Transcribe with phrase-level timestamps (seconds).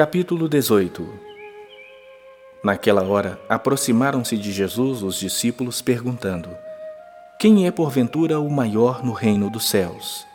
[0.00, 1.06] Capítulo 18
[2.64, 6.48] Naquela hora, aproximaram-se de Jesus os discípulos, perguntando:
[7.38, 10.26] Quem é porventura o maior no reino dos céus?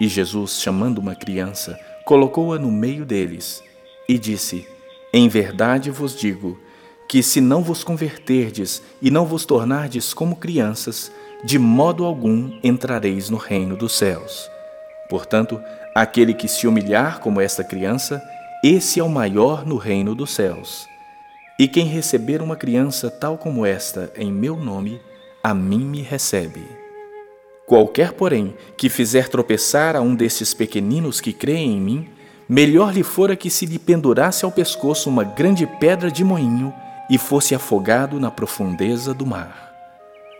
[0.00, 3.60] E Jesus, chamando uma criança, colocou-a no meio deles
[4.08, 4.64] e disse:
[5.12, 6.56] Em verdade vos digo
[7.08, 11.10] que, se não vos converterdes e não vos tornardes como crianças,
[11.42, 14.48] de modo algum entrareis no reino dos céus.
[15.10, 15.60] Portanto,
[15.96, 18.22] aquele que se humilhar como esta criança,
[18.66, 20.88] esse é o maior no reino dos céus.
[21.58, 25.02] E quem receber uma criança tal como esta em meu nome,
[25.42, 26.62] a mim me recebe.
[27.66, 32.08] Qualquer, porém, que fizer tropeçar a um destes pequeninos que creem em mim,
[32.48, 36.72] melhor lhe fora que se lhe pendurasse ao pescoço uma grande pedra de moinho
[37.10, 39.74] e fosse afogado na profundeza do mar.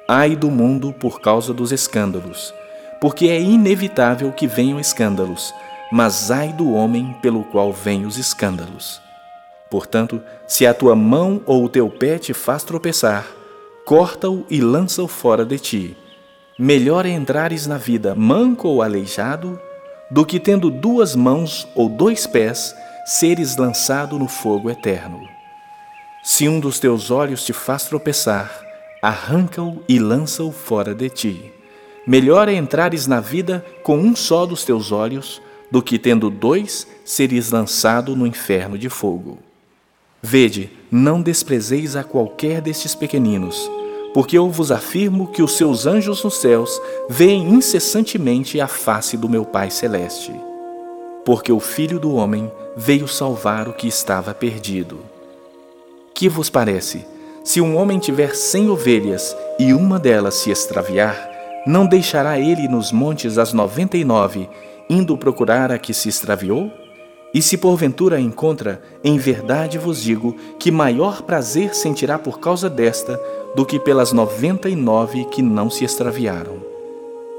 [0.09, 2.55] Ai do mundo por causa dos escândalos,
[3.03, 5.53] porque é inevitável que venham escândalos,
[5.91, 9.01] mas ai do homem pelo qual vêm os escândalos.
[9.71, 13.27] Portanto, se a tua mão ou o teu pé te faz tropeçar,
[13.85, 15.97] corta-o e lança-o fora de ti.
[16.59, 19.59] Melhor é entrares na vida manco ou aleijado,
[20.11, 25.21] do que tendo duas mãos ou dois pés, seres lançado no fogo eterno.
[26.23, 28.61] Se um dos teus olhos te faz tropeçar,
[29.03, 31.53] arranca-o e lança-o fora de ti.
[32.07, 35.43] Melhor é entrares na vida com um só dos teus olhos,
[35.75, 39.39] do que tendo dois seres lançado no inferno de fogo.
[40.23, 43.69] Vede, não desprezeis a qualquer destes pequeninos,
[44.15, 49.29] porque eu vos afirmo que os seus anjos nos céus veem incessantemente a face do
[49.29, 50.33] meu Pai celeste.
[51.25, 55.01] Porque o Filho do homem veio salvar o que estava perdido.
[56.15, 57.05] Que vos parece?
[57.43, 61.33] Se um homem tiver cem ovelhas e uma delas se extraviar,
[61.67, 64.49] não deixará ele nos montes as noventa e nove
[64.89, 66.71] indo procurar a que se extraviou?
[67.35, 72.71] E se porventura a encontra, em verdade vos digo que maior prazer sentirá por causa
[72.71, 73.21] desta
[73.57, 76.63] do que pelas noventa e nove que não se extraviaram.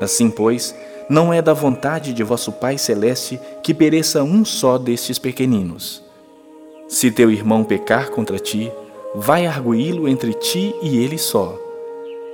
[0.01, 0.75] Assim, pois,
[1.09, 6.03] não é da vontade de vosso Pai Celeste que pereça um só destes pequeninos.
[6.89, 8.71] Se teu irmão pecar contra ti,
[9.15, 11.57] vai arguí-lo entre ti e ele só.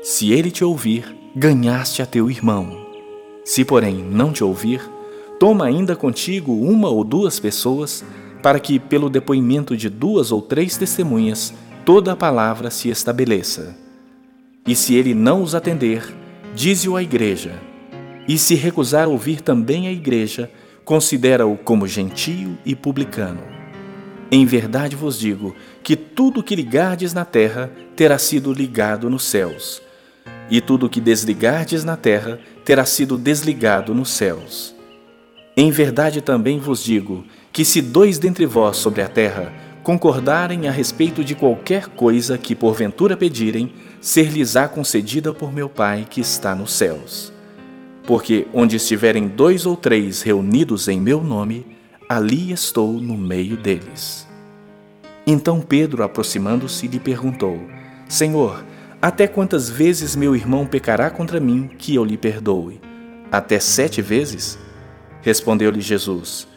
[0.01, 2.75] Se ele te ouvir, ganhaste a teu irmão.
[3.45, 4.81] Se, porém, não te ouvir,
[5.41, 8.05] Toma ainda contigo uma ou duas pessoas,
[8.43, 11.51] para que, pelo depoimento de duas ou três testemunhas,
[11.83, 13.75] toda a palavra se estabeleça.
[14.67, 16.15] E se ele não os atender,
[16.53, 17.59] dize-o à igreja.
[18.27, 20.47] E se recusar ouvir também a igreja,
[20.85, 23.41] considera-o como gentio e publicano.
[24.31, 29.81] Em verdade vos digo que tudo que ligardes na terra terá sido ligado nos céus,
[30.51, 34.79] e tudo que desligardes na terra terá sido desligado nos céus.
[35.55, 39.51] Em verdade também vos digo que se dois dentre vós sobre a terra
[39.83, 46.21] concordarem a respeito de qualquer coisa que porventura pedirem, ser-lhes-á concedida por meu Pai que
[46.21, 47.33] está nos céus.
[48.05, 51.65] Porque onde estiverem dois ou três reunidos em meu nome,
[52.07, 54.27] ali estou no meio deles.
[55.25, 57.59] Então Pedro, aproximando-se, lhe perguntou:
[58.07, 58.63] Senhor,
[59.01, 62.79] até quantas vezes meu irmão pecará contra mim que eu lhe perdoe?
[63.31, 64.57] Até sete vezes?
[65.21, 66.47] Respondeu-lhe Jesus: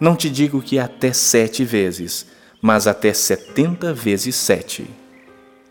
[0.00, 2.26] Não te digo que até sete vezes,
[2.60, 4.86] mas até setenta vezes sete.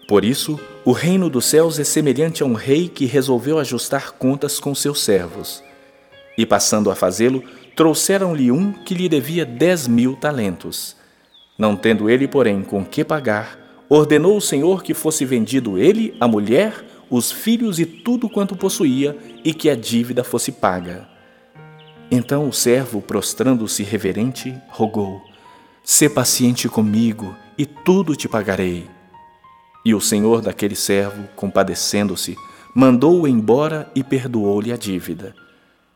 [0.08, 4.60] Por isso, o reino dos céus é semelhante a um rei que resolveu ajustar contas
[4.60, 5.64] com seus servos.
[6.38, 7.44] E passando a fazê-lo,
[7.76, 10.96] trouxeram-lhe um que lhe devia dez mil talentos.
[11.58, 16.28] Não tendo ele, porém, com que pagar, ordenou o Senhor que fosse vendido ele, a
[16.28, 21.13] mulher, os filhos e tudo quanto possuía, e que a dívida fosse paga.
[22.16, 25.20] Então o servo, prostrando-se reverente, rogou:
[25.84, 28.88] Sê paciente comigo e tudo te pagarei.
[29.84, 32.38] E o senhor daquele servo, compadecendo-se,
[32.76, 35.34] mandou-o embora e perdoou-lhe a dívida.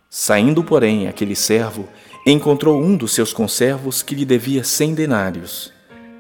[0.10, 1.88] Saindo, porém, aquele servo,
[2.26, 5.72] encontrou um dos seus conservos que lhe devia cem denários,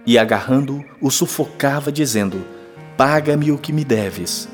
[0.05, 2.45] e agarrando-o, o sufocava, dizendo:
[2.95, 4.47] Paga-me o que me deves.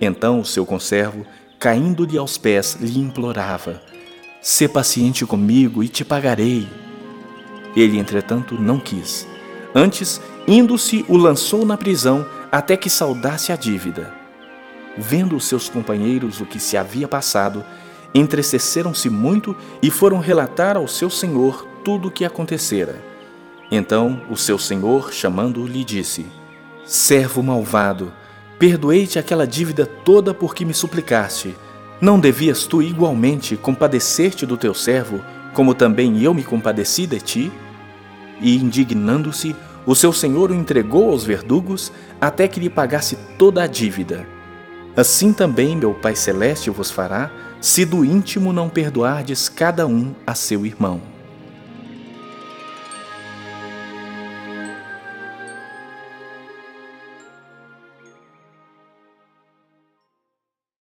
[0.00, 1.26] Então o seu conservo,
[1.58, 3.82] caindo-lhe aos pés, lhe implorava:
[4.40, 6.68] Sê paciente comigo e te pagarei.
[7.76, 9.26] Ele, entretanto, não quis.
[9.74, 14.12] Antes, indo-se, o lançou na prisão até que saudasse a dívida.
[14.96, 17.64] Vendo os seus companheiros o que se havia passado,
[18.14, 23.00] entristeceram-se muito e foram relatar ao seu senhor tudo o que acontecera.
[23.70, 26.26] Então o seu senhor, chamando-o, lhe disse:
[26.84, 28.12] Servo malvado,
[28.58, 31.54] perdoei-te aquela dívida toda porque me suplicaste.
[32.00, 35.20] Não devias tu igualmente compadecer-te do teu servo,
[35.52, 37.52] como também eu me compadeci de ti?
[38.40, 39.54] e, indignando-se,
[39.86, 44.26] o seu senhor o entregou aos verdugos até que lhe pagasse toda a dívida.
[44.96, 47.30] Assim também meu Pai Celeste vos fará,
[47.60, 51.00] se do íntimo não perdoardes cada um a seu irmão.